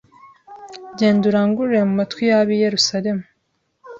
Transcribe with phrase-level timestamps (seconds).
[0.99, 3.23] Genda urangururire mu matwi y’ab’i Yerusalemu